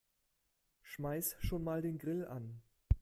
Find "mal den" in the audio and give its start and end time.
1.63-1.99